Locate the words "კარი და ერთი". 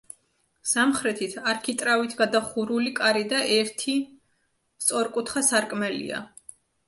3.01-3.95